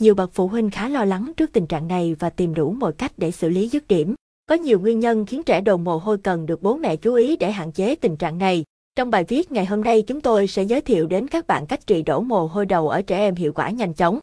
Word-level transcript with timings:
Nhiều 0.00 0.14
bậc 0.14 0.30
phụ 0.32 0.48
huynh 0.48 0.70
khá 0.70 0.88
lo 0.88 1.04
lắng 1.04 1.32
trước 1.36 1.52
tình 1.52 1.66
trạng 1.66 1.88
này 1.88 2.16
và 2.18 2.30
tìm 2.30 2.54
đủ 2.54 2.70
mọi 2.70 2.92
cách 2.92 3.12
để 3.16 3.30
xử 3.30 3.48
lý 3.48 3.68
dứt 3.68 3.88
điểm. 3.88 4.14
Có 4.48 4.54
nhiều 4.54 4.80
nguyên 4.80 5.00
nhân 5.00 5.26
khiến 5.26 5.42
trẻ 5.42 5.60
đổ 5.60 5.76
mồ 5.76 5.98
hôi 5.98 6.18
cần 6.18 6.46
được 6.46 6.62
bố 6.62 6.76
mẹ 6.76 6.96
chú 6.96 7.14
ý 7.14 7.36
để 7.36 7.50
hạn 7.50 7.72
chế 7.72 7.94
tình 7.94 8.16
trạng 8.16 8.38
này. 8.38 8.64
Trong 8.96 9.10
bài 9.10 9.24
viết 9.28 9.52
ngày 9.52 9.64
hôm 9.64 9.80
nay, 9.80 10.02
chúng 10.02 10.20
tôi 10.20 10.46
sẽ 10.46 10.62
giới 10.62 10.80
thiệu 10.80 11.06
đến 11.06 11.28
các 11.28 11.46
bạn 11.46 11.66
cách 11.66 11.86
trị 11.86 12.02
đổ 12.02 12.20
mồ 12.20 12.46
hôi 12.46 12.66
đầu 12.66 12.88
ở 12.88 13.02
trẻ 13.02 13.18
em 13.18 13.34
hiệu 13.34 13.52
quả 13.52 13.70
nhanh 13.70 13.94
chóng. 13.94 14.18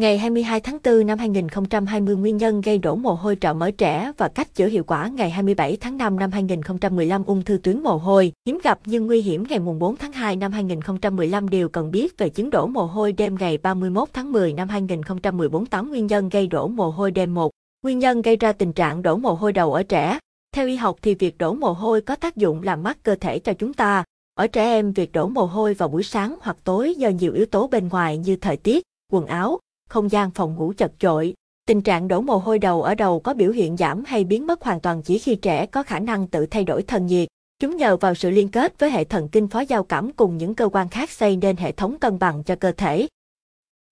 Ngày 0.00 0.18
22 0.18 0.60
tháng 0.60 0.78
4 0.84 1.06
năm 1.06 1.18
2020 1.18 2.16
nguyên 2.16 2.36
nhân 2.36 2.60
gây 2.60 2.78
đổ 2.78 2.96
mồ 2.96 3.14
hôi 3.14 3.36
trộm 3.36 3.62
ở 3.62 3.70
trẻ 3.70 4.12
và 4.16 4.28
cách 4.28 4.54
chữa 4.54 4.66
hiệu 4.66 4.84
quả 4.84 5.08
ngày 5.08 5.30
27 5.30 5.76
tháng 5.80 5.96
5 5.96 6.18
năm 6.18 6.32
2015 6.32 7.24
ung 7.24 7.42
thư 7.44 7.58
tuyến 7.62 7.82
mồ 7.82 7.96
hôi, 7.96 8.32
hiếm 8.46 8.58
gặp 8.64 8.80
nhưng 8.84 9.06
nguy 9.06 9.22
hiểm 9.22 9.44
ngày 9.48 9.58
4 9.58 9.96
tháng 9.96 10.12
2 10.12 10.36
năm 10.36 10.52
2015 10.52 11.48
điều 11.48 11.68
cần 11.68 11.90
biết 11.90 12.18
về 12.18 12.28
chứng 12.28 12.50
đổ 12.50 12.66
mồ 12.66 12.86
hôi 12.86 13.12
đêm 13.12 13.36
ngày 13.40 13.58
31 13.58 14.08
tháng 14.12 14.32
10 14.32 14.52
năm 14.52 14.68
2014 14.68 15.66
8 15.66 15.90
nguyên 15.90 16.06
nhân 16.06 16.28
gây 16.28 16.46
đổ 16.46 16.68
mồ 16.68 16.90
hôi 16.90 17.10
đêm 17.10 17.34
1. 17.34 17.50
Nguyên 17.82 17.98
nhân 17.98 18.22
gây 18.22 18.36
ra 18.36 18.52
tình 18.52 18.72
trạng 18.72 19.02
đổ 19.02 19.16
mồ 19.16 19.32
hôi 19.34 19.52
đầu 19.52 19.72
ở 19.72 19.82
trẻ. 19.82 20.18
Theo 20.54 20.66
y 20.66 20.76
học 20.76 20.96
thì 21.02 21.14
việc 21.14 21.38
đổ 21.38 21.54
mồ 21.54 21.72
hôi 21.72 22.00
có 22.00 22.16
tác 22.16 22.36
dụng 22.36 22.62
làm 22.62 22.82
mát 22.82 23.02
cơ 23.02 23.14
thể 23.14 23.38
cho 23.38 23.52
chúng 23.52 23.74
ta. 23.74 24.04
Ở 24.34 24.46
trẻ 24.46 24.64
em 24.64 24.92
việc 24.92 25.12
đổ 25.12 25.28
mồ 25.28 25.44
hôi 25.44 25.74
vào 25.74 25.88
buổi 25.88 26.02
sáng 26.02 26.36
hoặc 26.40 26.56
tối 26.64 26.94
do 26.94 27.08
nhiều 27.08 27.32
yếu 27.32 27.46
tố 27.46 27.66
bên 27.66 27.88
ngoài 27.88 28.18
như 28.18 28.36
thời 28.36 28.56
tiết, 28.56 28.82
quần 29.12 29.26
áo, 29.26 29.58
không 29.90 30.10
gian 30.10 30.30
phòng 30.30 30.56
ngủ 30.56 30.72
chật 30.76 30.92
chội. 30.98 31.34
Tình 31.66 31.82
trạng 31.82 32.08
đổ 32.08 32.20
mồ 32.20 32.36
hôi 32.36 32.58
đầu 32.58 32.82
ở 32.82 32.94
đầu 32.94 33.20
có 33.20 33.34
biểu 33.34 33.50
hiện 33.50 33.76
giảm 33.76 34.04
hay 34.04 34.24
biến 34.24 34.46
mất 34.46 34.62
hoàn 34.62 34.80
toàn 34.80 35.02
chỉ 35.02 35.18
khi 35.18 35.34
trẻ 35.34 35.66
có 35.66 35.82
khả 35.82 35.98
năng 35.98 36.26
tự 36.26 36.46
thay 36.46 36.64
đổi 36.64 36.82
thân 36.82 37.06
nhiệt. 37.06 37.28
Chúng 37.58 37.76
nhờ 37.76 37.96
vào 37.96 38.14
sự 38.14 38.30
liên 38.30 38.48
kết 38.48 38.80
với 38.80 38.90
hệ 38.90 39.04
thần 39.04 39.28
kinh 39.28 39.48
phó 39.48 39.60
giao 39.60 39.84
cảm 39.84 40.12
cùng 40.12 40.36
những 40.36 40.54
cơ 40.54 40.68
quan 40.72 40.88
khác 40.88 41.10
xây 41.10 41.36
nên 41.36 41.56
hệ 41.56 41.72
thống 41.72 41.98
cân 41.98 42.18
bằng 42.18 42.42
cho 42.44 42.56
cơ 42.56 42.72
thể. 42.72 43.06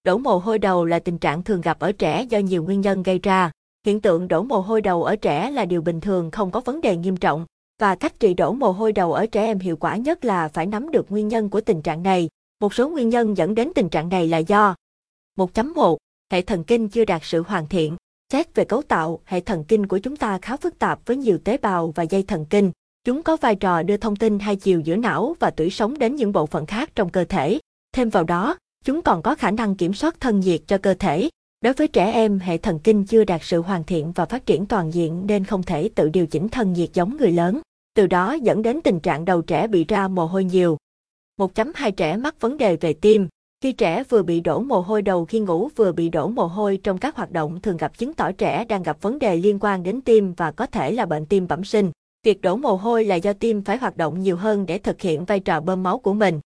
Đổ 0.04 0.18
mồ 0.18 0.38
hôi 0.38 0.58
đầu 0.58 0.84
là 0.84 0.98
tình 0.98 1.18
trạng 1.18 1.42
thường 1.42 1.60
gặp 1.60 1.78
ở 1.80 1.92
trẻ 1.92 2.22
do 2.22 2.38
nhiều 2.38 2.62
nguyên 2.62 2.80
nhân 2.80 3.02
gây 3.02 3.18
ra. 3.22 3.50
Hiện 3.86 4.00
tượng 4.00 4.28
đổ 4.28 4.42
mồ 4.42 4.60
hôi 4.60 4.80
đầu 4.80 5.04
ở 5.04 5.16
trẻ 5.16 5.50
là 5.50 5.64
điều 5.64 5.82
bình 5.82 6.00
thường 6.00 6.30
không 6.30 6.50
có 6.50 6.60
vấn 6.60 6.80
đề 6.80 6.96
nghiêm 6.96 7.16
trọng, 7.16 7.46
và 7.80 7.94
cách 7.94 8.20
trị 8.20 8.34
đổ 8.34 8.52
mồ 8.52 8.72
hôi 8.72 8.92
đầu 8.92 9.12
ở 9.12 9.26
trẻ 9.26 9.46
em 9.46 9.58
hiệu 9.58 9.76
quả 9.76 9.96
nhất 9.96 10.24
là 10.24 10.48
phải 10.48 10.66
nắm 10.66 10.90
được 10.90 11.10
nguyên 11.10 11.28
nhân 11.28 11.50
của 11.50 11.60
tình 11.60 11.82
trạng 11.82 12.02
này. 12.02 12.28
Một 12.60 12.74
số 12.74 12.88
nguyên 12.88 13.08
nhân 13.08 13.36
dẫn 13.36 13.54
đến 13.54 13.72
tình 13.74 13.88
trạng 13.88 14.08
này 14.08 14.28
là 14.28 14.38
do 14.38 14.74
1.1. 15.38 15.96
Hệ 16.32 16.42
thần 16.42 16.64
kinh 16.64 16.88
chưa 16.88 17.04
đạt 17.04 17.20
sự 17.24 17.42
hoàn 17.42 17.66
thiện. 17.68 17.96
Xét 18.32 18.54
về 18.54 18.64
cấu 18.64 18.82
tạo, 18.82 19.20
hệ 19.24 19.40
thần 19.40 19.64
kinh 19.64 19.86
của 19.86 19.98
chúng 19.98 20.16
ta 20.16 20.38
khá 20.42 20.56
phức 20.56 20.78
tạp 20.78 21.06
với 21.06 21.16
nhiều 21.16 21.38
tế 21.44 21.56
bào 21.56 21.92
và 21.94 22.02
dây 22.02 22.22
thần 22.22 22.44
kinh. 22.50 22.70
Chúng 23.04 23.22
có 23.22 23.36
vai 23.36 23.56
trò 23.56 23.82
đưa 23.82 23.96
thông 23.96 24.16
tin 24.16 24.38
hai 24.38 24.56
chiều 24.56 24.80
giữa 24.80 24.96
não 24.96 25.36
và 25.40 25.50
tủy 25.50 25.70
sống 25.70 25.98
đến 25.98 26.16
những 26.16 26.32
bộ 26.32 26.46
phận 26.46 26.66
khác 26.66 26.90
trong 26.94 27.10
cơ 27.10 27.24
thể. 27.24 27.58
Thêm 27.92 28.08
vào 28.08 28.24
đó, 28.24 28.56
chúng 28.84 29.02
còn 29.02 29.22
có 29.22 29.34
khả 29.34 29.50
năng 29.50 29.74
kiểm 29.74 29.94
soát 29.94 30.20
thân 30.20 30.40
nhiệt 30.40 30.60
cho 30.66 30.78
cơ 30.78 30.94
thể. 30.94 31.28
Đối 31.60 31.72
với 31.72 31.88
trẻ 31.88 32.12
em, 32.12 32.38
hệ 32.38 32.58
thần 32.58 32.78
kinh 32.78 33.04
chưa 33.04 33.24
đạt 33.24 33.40
sự 33.44 33.62
hoàn 33.62 33.84
thiện 33.84 34.12
và 34.12 34.24
phát 34.24 34.46
triển 34.46 34.66
toàn 34.66 34.94
diện 34.94 35.26
nên 35.26 35.44
không 35.44 35.62
thể 35.62 35.90
tự 35.94 36.08
điều 36.08 36.26
chỉnh 36.26 36.48
thân 36.48 36.72
nhiệt 36.72 36.90
giống 36.94 37.16
người 37.16 37.32
lớn. 37.32 37.60
Từ 37.94 38.06
đó 38.06 38.32
dẫn 38.32 38.62
đến 38.62 38.80
tình 38.84 39.00
trạng 39.00 39.24
đầu 39.24 39.42
trẻ 39.42 39.66
bị 39.66 39.84
ra 39.84 40.08
mồ 40.08 40.26
hôi 40.26 40.44
nhiều. 40.44 40.76
1.2 41.40 41.90
trẻ 41.90 42.16
mắc 42.16 42.40
vấn 42.40 42.58
đề 42.58 42.76
về 42.76 42.92
tim. 42.92 43.28
Khi 43.60 43.72
trẻ 43.72 44.04
vừa 44.08 44.22
bị 44.22 44.40
đổ 44.40 44.60
mồ 44.60 44.80
hôi 44.80 45.02
đầu 45.02 45.24
khi 45.24 45.40
ngủ 45.40 45.68
vừa 45.76 45.92
bị 45.92 46.08
đổ 46.08 46.28
mồ 46.28 46.46
hôi 46.46 46.80
trong 46.82 46.98
các 46.98 47.16
hoạt 47.16 47.30
động 47.30 47.60
thường 47.60 47.76
gặp 47.76 47.98
chứng 47.98 48.14
tỏ 48.14 48.32
trẻ 48.32 48.64
đang 48.64 48.82
gặp 48.82 49.02
vấn 49.02 49.18
đề 49.18 49.36
liên 49.36 49.58
quan 49.60 49.82
đến 49.82 50.00
tim 50.00 50.32
và 50.32 50.50
có 50.50 50.66
thể 50.66 50.92
là 50.92 51.06
bệnh 51.06 51.26
tim 51.26 51.48
bẩm 51.48 51.64
sinh. 51.64 51.90
Việc 52.22 52.40
đổ 52.40 52.56
mồ 52.56 52.76
hôi 52.76 53.04
là 53.04 53.14
do 53.14 53.32
tim 53.32 53.62
phải 53.62 53.76
hoạt 53.76 53.96
động 53.96 54.22
nhiều 54.22 54.36
hơn 54.36 54.66
để 54.66 54.78
thực 54.78 55.00
hiện 55.00 55.24
vai 55.24 55.40
trò 55.40 55.60
bơm 55.60 55.82
máu 55.82 55.98
của 55.98 56.14
mình. 56.14 56.40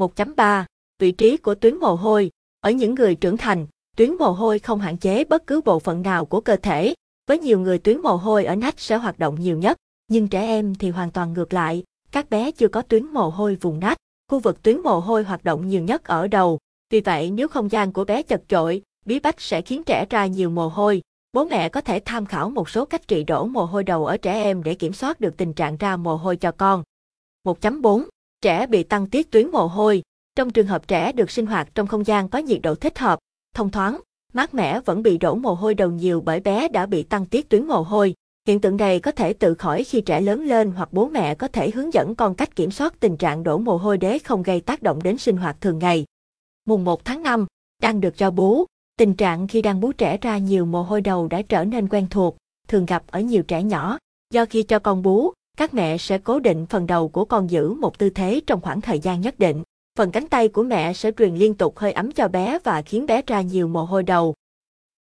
1.3. 0.00 0.64
Vị 0.98 1.12
trí 1.12 1.36
của 1.36 1.54
tuyến 1.54 1.76
mồ 1.76 1.94
hôi. 1.94 2.30
Ở 2.60 2.70
những 2.70 2.94
người 2.94 3.14
trưởng 3.14 3.36
thành, 3.36 3.66
tuyến 3.96 4.14
mồ 4.14 4.30
hôi 4.30 4.58
không 4.58 4.80
hạn 4.80 4.96
chế 4.96 5.24
bất 5.24 5.46
cứ 5.46 5.60
bộ 5.60 5.78
phận 5.78 6.02
nào 6.02 6.24
của 6.24 6.40
cơ 6.40 6.56
thể. 6.56 6.94
Với 7.28 7.38
nhiều 7.38 7.60
người 7.60 7.78
tuyến 7.78 8.00
mồ 8.00 8.16
hôi 8.16 8.44
ở 8.44 8.56
nách 8.56 8.80
sẽ 8.80 8.96
hoạt 8.96 9.18
động 9.18 9.40
nhiều 9.40 9.58
nhất, 9.58 9.76
nhưng 10.08 10.28
trẻ 10.28 10.40
em 10.40 10.74
thì 10.74 10.90
hoàn 10.90 11.10
toàn 11.10 11.32
ngược 11.32 11.52
lại, 11.52 11.84
các 12.12 12.30
bé 12.30 12.50
chưa 12.50 12.68
có 12.68 12.82
tuyến 12.82 13.06
mồ 13.06 13.28
hôi 13.28 13.56
vùng 13.60 13.80
nách. 13.80 13.98
Khu 14.28 14.38
vực 14.38 14.62
tuyến 14.62 14.80
mồ 14.80 15.00
hôi 15.00 15.24
hoạt 15.24 15.44
động 15.44 15.68
nhiều 15.68 15.82
nhất 15.82 16.04
ở 16.04 16.28
đầu. 16.28 16.58
Vì 16.90 17.00
vậy 17.00 17.30
nếu 17.30 17.48
không 17.48 17.70
gian 17.70 17.92
của 17.92 18.04
bé 18.04 18.22
chật 18.22 18.42
chội, 18.48 18.82
bí 19.06 19.20
bách 19.20 19.40
sẽ 19.40 19.62
khiến 19.62 19.84
trẻ 19.84 20.06
ra 20.10 20.26
nhiều 20.26 20.50
mồ 20.50 20.68
hôi. 20.68 21.02
Bố 21.32 21.44
mẹ 21.44 21.68
có 21.68 21.80
thể 21.80 22.00
tham 22.04 22.26
khảo 22.26 22.50
một 22.50 22.68
số 22.70 22.84
cách 22.84 23.08
trị 23.08 23.24
đổ 23.24 23.46
mồ 23.46 23.64
hôi 23.64 23.84
đầu 23.84 24.06
ở 24.06 24.16
trẻ 24.16 24.42
em 24.42 24.62
để 24.62 24.74
kiểm 24.74 24.92
soát 24.92 25.20
được 25.20 25.36
tình 25.36 25.52
trạng 25.52 25.76
ra 25.76 25.96
mồ 25.96 26.16
hôi 26.16 26.36
cho 26.36 26.52
con. 26.52 26.82
1.4. 27.44 28.04
Trẻ 28.42 28.66
bị 28.66 28.82
tăng 28.82 29.06
tiết 29.06 29.30
tuyến 29.30 29.50
mồ 29.50 29.66
hôi. 29.66 30.02
Trong 30.36 30.50
trường 30.50 30.66
hợp 30.66 30.88
trẻ 30.88 31.12
được 31.12 31.30
sinh 31.30 31.46
hoạt 31.46 31.74
trong 31.74 31.86
không 31.86 32.06
gian 32.06 32.28
có 32.28 32.38
nhiệt 32.38 32.60
độ 32.62 32.74
thích 32.74 32.98
hợp, 32.98 33.18
thông 33.54 33.70
thoáng, 33.70 34.00
mát 34.32 34.54
mẻ 34.54 34.80
vẫn 34.80 35.02
bị 35.02 35.18
đổ 35.18 35.34
mồ 35.34 35.54
hôi 35.54 35.74
đầu 35.74 35.90
nhiều 35.90 36.20
bởi 36.20 36.40
bé 36.40 36.68
đã 36.68 36.86
bị 36.86 37.02
tăng 37.02 37.26
tiết 37.26 37.48
tuyến 37.48 37.66
mồ 37.66 37.82
hôi. 37.82 38.14
Hiện 38.48 38.60
tượng 38.60 38.76
này 38.76 39.00
có 39.00 39.10
thể 39.10 39.32
tự 39.32 39.54
khỏi 39.54 39.84
khi 39.84 40.00
trẻ 40.00 40.20
lớn 40.20 40.44
lên 40.46 40.72
hoặc 40.72 40.88
bố 40.92 41.08
mẹ 41.08 41.34
có 41.34 41.48
thể 41.48 41.70
hướng 41.70 41.92
dẫn 41.92 42.14
con 42.14 42.34
cách 42.34 42.56
kiểm 42.56 42.70
soát 42.70 43.00
tình 43.00 43.16
trạng 43.16 43.42
đổ 43.42 43.58
mồ 43.58 43.76
hôi 43.76 43.98
đế 43.98 44.18
không 44.18 44.42
gây 44.42 44.60
tác 44.60 44.82
động 44.82 45.02
đến 45.02 45.18
sinh 45.18 45.36
hoạt 45.36 45.60
thường 45.60 45.78
ngày. 45.78 46.04
Mùng 46.64 46.84
1 46.84 47.04
tháng 47.04 47.22
5, 47.22 47.46
đang 47.82 48.00
được 48.00 48.16
cho 48.16 48.30
bú. 48.30 48.64
Tình 48.96 49.14
trạng 49.14 49.48
khi 49.48 49.62
đang 49.62 49.80
bú 49.80 49.92
trẻ 49.92 50.18
ra 50.20 50.38
nhiều 50.38 50.66
mồ 50.66 50.82
hôi 50.82 51.00
đầu 51.00 51.28
đã 51.28 51.42
trở 51.42 51.64
nên 51.64 51.88
quen 51.88 52.06
thuộc, 52.10 52.36
thường 52.68 52.86
gặp 52.86 53.02
ở 53.06 53.20
nhiều 53.20 53.42
trẻ 53.42 53.62
nhỏ. 53.62 53.98
Do 54.30 54.44
khi 54.44 54.62
cho 54.62 54.78
con 54.78 55.02
bú, 55.02 55.32
các 55.56 55.74
mẹ 55.74 55.98
sẽ 55.98 56.18
cố 56.18 56.40
định 56.40 56.66
phần 56.66 56.86
đầu 56.86 57.08
của 57.08 57.24
con 57.24 57.50
giữ 57.50 57.72
một 57.74 57.98
tư 57.98 58.10
thế 58.10 58.40
trong 58.46 58.60
khoảng 58.60 58.80
thời 58.80 58.98
gian 58.98 59.20
nhất 59.20 59.38
định. 59.38 59.62
Phần 59.98 60.10
cánh 60.10 60.28
tay 60.28 60.48
của 60.48 60.62
mẹ 60.62 60.92
sẽ 60.92 61.10
truyền 61.18 61.34
liên 61.34 61.54
tục 61.54 61.78
hơi 61.78 61.92
ấm 61.92 62.12
cho 62.12 62.28
bé 62.28 62.58
và 62.64 62.82
khiến 62.82 63.06
bé 63.06 63.22
ra 63.26 63.40
nhiều 63.40 63.68
mồ 63.68 63.84
hôi 63.84 64.02
đầu. 64.02 64.34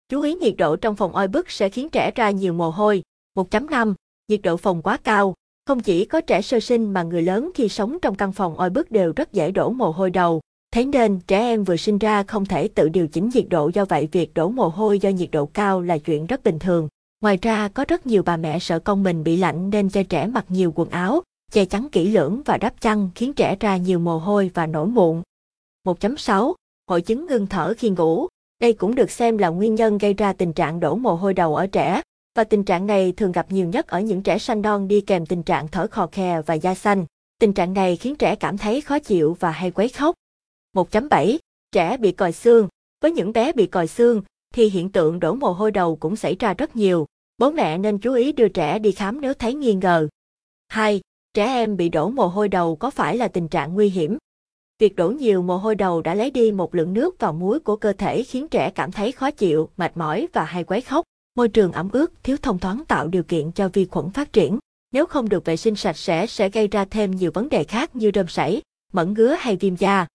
Chú 0.08 0.20
ý 0.20 0.34
nhiệt 0.34 0.54
độ 0.58 0.76
trong 0.76 0.96
phòng 0.96 1.12
oi 1.12 1.28
bức 1.28 1.50
sẽ 1.50 1.68
khiến 1.68 1.88
trẻ 1.88 2.10
ra 2.14 2.30
nhiều 2.30 2.52
mồ 2.52 2.70
hôi. 2.70 3.02
1.5. 3.34 3.94
Nhiệt 4.28 4.40
độ 4.42 4.56
phòng 4.56 4.82
quá 4.82 4.98
cao. 5.04 5.34
Không 5.66 5.80
chỉ 5.80 6.04
có 6.04 6.20
trẻ 6.20 6.42
sơ 6.42 6.60
sinh 6.60 6.92
mà 6.92 7.02
người 7.02 7.22
lớn 7.22 7.50
khi 7.54 7.68
sống 7.68 7.98
trong 8.02 8.14
căn 8.14 8.32
phòng 8.32 8.56
oi 8.58 8.70
bức 8.70 8.90
đều 8.90 9.12
rất 9.16 9.32
dễ 9.32 9.50
đổ 9.50 9.70
mồ 9.70 9.90
hôi 9.90 10.10
đầu. 10.10 10.40
Thế 10.72 10.84
nên, 10.84 11.20
trẻ 11.26 11.38
em 11.38 11.64
vừa 11.64 11.76
sinh 11.76 11.98
ra 11.98 12.22
không 12.22 12.44
thể 12.44 12.68
tự 12.68 12.88
điều 12.88 13.06
chỉnh 13.06 13.30
nhiệt 13.34 13.46
độ 13.50 13.70
do 13.74 13.84
vậy 13.84 14.08
việc 14.12 14.34
đổ 14.34 14.48
mồ 14.48 14.68
hôi 14.68 14.98
do 14.98 15.10
nhiệt 15.10 15.30
độ 15.30 15.46
cao 15.46 15.80
là 15.80 15.98
chuyện 15.98 16.26
rất 16.26 16.44
bình 16.44 16.58
thường. 16.58 16.88
Ngoài 17.20 17.38
ra, 17.42 17.68
có 17.68 17.84
rất 17.88 18.06
nhiều 18.06 18.22
bà 18.22 18.36
mẹ 18.36 18.58
sợ 18.58 18.78
con 18.78 19.02
mình 19.02 19.24
bị 19.24 19.36
lạnh 19.36 19.70
nên 19.70 19.90
cho 19.90 20.02
trẻ 20.02 20.26
mặc 20.26 20.44
nhiều 20.48 20.72
quần 20.74 20.88
áo, 20.88 21.22
che 21.52 21.64
chắn 21.64 21.88
kỹ 21.92 22.08
lưỡng 22.08 22.42
và 22.44 22.56
đắp 22.56 22.80
chăn 22.80 23.10
khiến 23.14 23.32
trẻ 23.32 23.56
ra 23.60 23.76
nhiều 23.76 23.98
mồ 23.98 24.18
hôi 24.18 24.50
và 24.54 24.66
nổi 24.66 24.86
mụn. 24.86 25.22
1.6. 25.86 26.54
Hội 26.88 27.02
chứng 27.02 27.26
ngưng 27.26 27.46
thở 27.46 27.74
khi 27.78 27.90
ngủ. 27.90 28.26
Đây 28.60 28.72
cũng 28.72 28.94
được 28.94 29.10
xem 29.10 29.38
là 29.38 29.48
nguyên 29.48 29.74
nhân 29.74 29.98
gây 29.98 30.14
ra 30.14 30.32
tình 30.32 30.52
trạng 30.52 30.80
đổ 30.80 30.94
mồ 30.94 31.14
hôi 31.14 31.34
đầu 31.34 31.56
ở 31.56 31.66
trẻ. 31.66 32.01
Và 32.34 32.44
tình 32.44 32.64
trạng 32.64 32.86
này 32.86 33.12
thường 33.12 33.32
gặp 33.32 33.46
nhiều 33.52 33.66
nhất 33.66 33.86
ở 33.86 34.00
những 34.00 34.22
trẻ 34.22 34.38
sanh 34.38 34.62
non 34.62 34.88
đi 34.88 35.00
kèm 35.00 35.26
tình 35.26 35.42
trạng 35.42 35.68
thở 35.68 35.86
khò 35.90 36.06
khè 36.06 36.42
và 36.46 36.54
da 36.54 36.74
xanh. 36.74 37.06
Tình 37.38 37.52
trạng 37.52 37.74
này 37.74 37.96
khiến 37.96 38.16
trẻ 38.16 38.36
cảm 38.36 38.58
thấy 38.58 38.80
khó 38.80 38.98
chịu 38.98 39.36
và 39.40 39.50
hay 39.50 39.70
quấy 39.70 39.88
khóc. 39.88 40.14
1.7. 40.76 41.38
Trẻ 41.72 41.96
bị 41.96 42.12
còi 42.12 42.32
xương. 42.32 42.68
Với 43.00 43.12
những 43.12 43.32
bé 43.32 43.52
bị 43.52 43.66
còi 43.66 43.86
xương, 43.86 44.22
thì 44.54 44.68
hiện 44.68 44.92
tượng 44.92 45.20
đổ 45.20 45.34
mồ 45.34 45.52
hôi 45.52 45.70
đầu 45.70 45.96
cũng 45.96 46.16
xảy 46.16 46.36
ra 46.38 46.54
rất 46.54 46.76
nhiều. 46.76 47.06
Bố 47.38 47.50
mẹ 47.50 47.78
nên 47.78 47.98
chú 47.98 48.12
ý 48.14 48.32
đưa 48.32 48.48
trẻ 48.48 48.78
đi 48.78 48.92
khám 48.92 49.20
nếu 49.20 49.34
thấy 49.34 49.54
nghi 49.54 49.74
ngờ. 49.74 50.08
2. 50.68 51.00
Trẻ 51.34 51.46
em 51.46 51.76
bị 51.76 51.88
đổ 51.88 52.08
mồ 52.08 52.26
hôi 52.26 52.48
đầu 52.48 52.76
có 52.76 52.90
phải 52.90 53.16
là 53.16 53.28
tình 53.28 53.48
trạng 53.48 53.74
nguy 53.74 53.88
hiểm? 53.88 54.18
Việc 54.78 54.96
đổ 54.96 55.10
nhiều 55.10 55.42
mồ 55.42 55.56
hôi 55.56 55.74
đầu 55.74 56.02
đã 56.02 56.14
lấy 56.14 56.30
đi 56.30 56.52
một 56.52 56.74
lượng 56.74 56.92
nước 56.92 57.18
vào 57.18 57.32
muối 57.32 57.60
của 57.60 57.76
cơ 57.76 57.92
thể 57.92 58.22
khiến 58.22 58.48
trẻ 58.48 58.70
cảm 58.70 58.92
thấy 58.92 59.12
khó 59.12 59.30
chịu, 59.30 59.68
mệt 59.76 59.96
mỏi 59.96 60.28
và 60.32 60.44
hay 60.44 60.64
quấy 60.64 60.80
khóc. 60.80 61.04
Môi 61.36 61.48
trường 61.48 61.72
ẩm 61.72 61.88
ướt, 61.92 62.12
thiếu 62.22 62.36
thông 62.42 62.58
thoáng 62.58 62.82
tạo 62.88 63.08
điều 63.08 63.22
kiện 63.22 63.52
cho 63.52 63.68
vi 63.68 63.84
khuẩn 63.84 64.10
phát 64.10 64.32
triển. 64.32 64.58
Nếu 64.92 65.06
không 65.06 65.28
được 65.28 65.44
vệ 65.44 65.56
sinh 65.56 65.76
sạch 65.76 65.96
sẽ 65.96 66.26
sẽ 66.26 66.48
gây 66.48 66.68
ra 66.68 66.84
thêm 66.84 67.10
nhiều 67.10 67.30
vấn 67.34 67.48
đề 67.48 67.64
khác 67.64 67.96
như 67.96 68.10
rơm 68.14 68.28
sảy, 68.28 68.62
mẩn 68.92 69.12
ngứa 69.12 69.36
hay 69.38 69.56
viêm 69.56 69.76
da. 69.76 70.06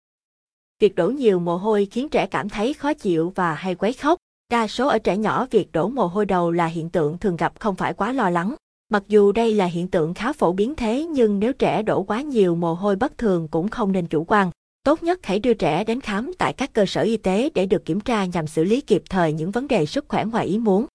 Việc 0.80 0.94
đổ 0.94 1.08
nhiều 1.10 1.38
mồ 1.38 1.56
hôi 1.56 1.88
khiến 1.90 2.08
trẻ 2.08 2.26
cảm 2.26 2.48
thấy 2.48 2.74
khó 2.74 2.94
chịu 2.94 3.32
và 3.34 3.54
hay 3.54 3.74
quấy 3.74 3.92
khóc. 3.92 4.18
Đa 4.50 4.66
số 4.66 4.88
ở 4.88 4.98
trẻ 4.98 5.16
nhỏ 5.16 5.46
việc 5.50 5.72
đổ 5.72 5.88
mồ 5.88 6.06
hôi 6.06 6.26
đầu 6.26 6.50
là 6.50 6.66
hiện 6.66 6.90
tượng 6.90 7.18
thường 7.18 7.36
gặp 7.36 7.52
không 7.60 7.74
phải 7.74 7.92
quá 7.92 8.12
lo 8.12 8.30
lắng. 8.30 8.54
Mặc 8.88 9.02
dù 9.08 9.32
đây 9.32 9.54
là 9.54 9.66
hiện 9.66 9.88
tượng 9.88 10.14
khá 10.14 10.32
phổ 10.32 10.52
biến 10.52 10.74
thế 10.74 11.04
nhưng 11.04 11.38
nếu 11.38 11.52
trẻ 11.52 11.82
đổ 11.82 12.02
quá 12.02 12.20
nhiều 12.20 12.54
mồ 12.54 12.74
hôi 12.74 12.96
bất 12.96 13.18
thường 13.18 13.48
cũng 13.48 13.68
không 13.68 13.92
nên 13.92 14.06
chủ 14.06 14.24
quan. 14.24 14.50
Tốt 14.84 15.02
nhất 15.02 15.20
hãy 15.22 15.38
đưa 15.38 15.54
trẻ 15.54 15.84
đến 15.84 16.00
khám 16.00 16.32
tại 16.38 16.52
các 16.52 16.72
cơ 16.72 16.86
sở 16.86 17.02
y 17.02 17.16
tế 17.16 17.50
để 17.54 17.66
được 17.66 17.84
kiểm 17.84 18.00
tra 18.00 18.24
nhằm 18.24 18.46
xử 18.46 18.64
lý 18.64 18.80
kịp 18.80 19.02
thời 19.10 19.32
những 19.32 19.50
vấn 19.50 19.68
đề 19.68 19.86
sức 19.86 20.04
khỏe 20.08 20.24
ngoài 20.24 20.46
ý 20.46 20.58
muốn. 20.58 20.86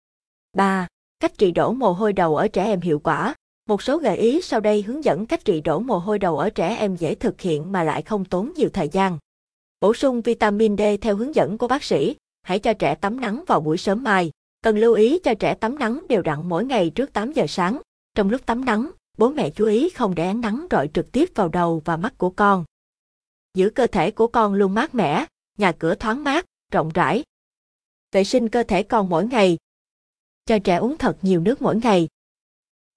3. 0.54 0.88
Cách 1.20 1.38
trị 1.38 1.52
đổ 1.52 1.74
mồ 1.74 1.94
hôi 1.94 2.14
đầu 2.14 2.36
ở 2.36 2.48
trẻ 2.48 2.66
em 2.66 2.82
hiệu 2.82 3.00
quả. 3.00 3.36
Một 3.68 3.82
số 3.82 3.98
gợi 3.98 4.18
ý 4.18 4.42
sau 4.42 4.60
đây 4.60 4.82
hướng 4.82 5.04
dẫn 5.04 5.26
cách 5.26 5.46
trị 5.46 5.62
đổ 5.62 5.80
mồ 5.80 5.98
hôi 5.98 6.20
đầu 6.20 6.38
ở 6.38 6.50
trẻ 6.50 6.76
em 6.76 6.96
dễ 6.96 7.16
thực 7.16 7.42
hiện 7.42 7.72
mà 7.72 7.84
lại 7.84 8.02
không 8.02 8.26
tốn 8.26 8.52
nhiều 8.56 8.70
thời 8.74 8.90
gian. 8.90 9.18
Bổ 9.82 9.94
sung 9.94 10.22
vitamin 10.22 10.78
D 10.78 10.82
theo 11.02 11.16
hướng 11.16 11.36
dẫn 11.36 11.58
của 11.58 11.68
bác 11.68 11.84
sĩ. 11.84 12.16
Hãy 12.42 12.60
cho 12.60 12.74
trẻ 12.74 12.96
tắm 12.96 13.22
nắng 13.22 13.44
vào 13.48 13.62
buổi 13.62 13.78
sớm 13.78 14.04
mai. 14.04 14.32
Cần 14.64 14.78
lưu 14.78 14.94
ý 14.94 15.20
cho 15.20 15.34
trẻ 15.34 15.54
tắm 15.54 15.80
nắng 15.80 16.08
đều 16.10 16.22
đặn 16.22 16.50
mỗi 16.50 16.66
ngày 16.66 16.90
trước 16.90 17.14
8 17.14 17.32
giờ 17.32 17.46
sáng. 17.48 17.82
Trong 18.16 18.30
lúc 18.30 18.46
tắm 18.46 18.66
nắng, 18.66 18.92
bố 19.18 19.30
mẹ 19.30 19.50
chú 19.50 19.66
ý 19.66 19.90
không 19.90 20.16
để 20.16 20.28
ánh 20.28 20.42
nắng 20.42 20.68
rọi 20.72 20.90
trực 20.94 21.12
tiếp 21.12 21.30
vào 21.36 21.50
đầu 21.50 21.82
và 21.86 21.98
mắt 21.98 22.18
của 22.18 22.30
con. 22.30 22.66
Giữ 23.54 23.70
cơ 23.70 23.88
thể 23.88 24.12
của 24.12 24.28
con 24.28 24.54
luôn 24.54 24.74
mát 24.74 24.96
mẻ, 24.96 25.26
nhà 25.58 25.72
cửa 25.72 25.96
thoáng 25.96 26.24
mát, 26.24 26.46
rộng 26.72 26.90
rãi. 26.94 27.24
Vệ 28.12 28.24
sinh 28.24 28.50
cơ 28.50 28.64
thể 28.64 28.84
con 28.84 29.10
mỗi 29.10 29.28
ngày. 29.28 29.58
Cho 30.52 30.60
trẻ 30.60 30.76
uống 30.76 30.98
thật 30.98 31.18
nhiều 31.22 31.42
nước 31.42 31.62
mỗi 31.62 31.76
ngày. 31.84 32.08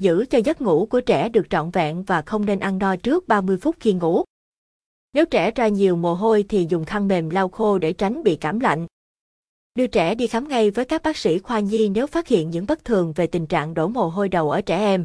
Giữ 0.02 0.24
cho 0.30 0.38
giấc 0.38 0.60
ngủ 0.60 0.86
của 0.90 1.00
trẻ 1.00 1.28
được 1.28 1.50
trọn 1.50 1.70
vẹn 1.70 2.02
và 2.02 2.22
không 2.22 2.46
nên 2.46 2.60
ăn 2.60 2.78
no 2.78 2.96
trước 2.96 3.28
30 3.28 3.56
phút 3.56 3.76
khi 3.80 3.92
ngủ. 3.92 4.24
Nếu 5.12 5.24
trẻ 5.24 5.50
ra 5.50 5.68
nhiều 5.68 5.96
mồ 5.96 6.14
hôi 6.14 6.44
thì 6.48 6.66
dùng 6.70 6.84
khăn 6.84 7.08
mềm 7.08 7.30
lau 7.30 7.48
khô 7.48 7.78
để 7.78 7.92
tránh 7.92 8.22
bị 8.22 8.36
cảm 8.36 8.60
lạnh. 8.60 8.86
Đưa 9.74 9.86
trẻ 9.86 10.14
đi 10.14 10.26
khám 10.26 10.48
ngay 10.48 10.70
với 10.70 10.84
các 10.84 11.02
bác 11.02 11.16
sĩ 11.16 11.38
khoa 11.38 11.60
nhi 11.60 11.88
nếu 11.88 12.06
phát 12.06 12.28
hiện 12.28 12.50
những 12.50 12.66
bất 12.66 12.84
thường 12.84 13.12
về 13.16 13.26
tình 13.26 13.46
trạng 13.46 13.74
đổ 13.74 13.88
mồ 13.88 14.08
hôi 14.08 14.28
đầu 14.28 14.50
ở 14.50 14.60
trẻ 14.60 14.78
em. 14.78 15.04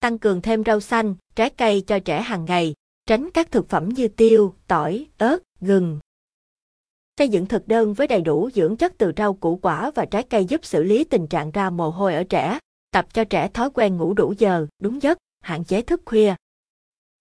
Tăng 0.00 0.18
cường 0.18 0.42
thêm 0.42 0.64
rau 0.64 0.80
xanh, 0.80 1.14
trái 1.34 1.50
cây 1.50 1.80
cho 1.86 1.98
trẻ 1.98 2.22
hàng 2.22 2.44
ngày, 2.44 2.74
tránh 3.06 3.30
các 3.30 3.50
thực 3.50 3.68
phẩm 3.68 3.88
như 3.88 4.08
tiêu, 4.08 4.54
tỏi, 4.66 5.06
ớt, 5.18 5.38
gừng. 5.60 5.98
Xây 7.20 7.28
dựng 7.28 7.46
thực 7.46 7.68
đơn 7.68 7.94
với 7.94 8.06
đầy 8.06 8.20
đủ 8.20 8.50
dưỡng 8.54 8.76
chất 8.76 8.92
từ 8.98 9.12
rau 9.16 9.34
củ 9.34 9.56
quả 9.62 9.90
và 9.94 10.04
trái 10.04 10.22
cây 10.22 10.44
giúp 10.44 10.64
xử 10.64 10.82
lý 10.82 11.04
tình 11.04 11.26
trạng 11.26 11.50
ra 11.50 11.70
mồ 11.70 11.90
hôi 11.90 12.14
ở 12.14 12.24
trẻ, 12.24 12.58
tập 12.90 13.06
cho 13.14 13.24
trẻ 13.24 13.48
thói 13.54 13.70
quen 13.74 13.96
ngủ 13.96 14.14
đủ 14.14 14.34
giờ, 14.38 14.66
đúng 14.82 15.02
giấc, 15.02 15.18
hạn 15.40 15.64
chế 15.64 15.82
thức 15.82 16.02
khuya. 16.04 16.34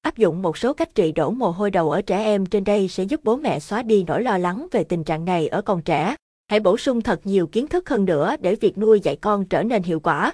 Áp 0.02 0.18
dụng 0.18 0.42
một 0.42 0.58
số 0.58 0.74
cách 0.74 0.96
trị 0.96 1.12
đổ 1.12 1.32
mồ 1.32 1.52
hôi 1.52 1.72
đầu 1.72 1.92
ở 1.92 2.02
trẻ 2.02 2.24
em 2.24 2.46
trên 2.46 2.64
đây 2.64 2.88
sẽ 2.88 3.04
giúp 3.04 3.20
bố 3.24 3.36
mẹ 3.36 3.60
xóa 3.60 3.84
đi 3.84 4.04
nỗi 4.08 4.24
lo 4.24 4.38
lắng 4.38 4.68
về 4.72 4.84
tình 4.84 5.04
trạng 5.04 5.26
này 5.26 5.48
ở 5.48 5.62
con 5.62 5.82
trẻ. 5.82 6.16
Hãy 6.48 6.60
bổ 6.60 6.78
sung 6.78 7.02
thật 7.02 7.20
nhiều 7.24 7.48
kiến 7.48 7.68
thức 7.68 7.90
hơn 7.90 8.06
nữa 8.06 8.36
để 8.42 8.56
việc 8.56 8.78
nuôi 8.78 9.00
dạy 9.00 9.16
con 9.16 9.46
trở 9.46 9.64
nên 9.64 9.84
hiệu 9.84 10.00
quả. 10.00 10.34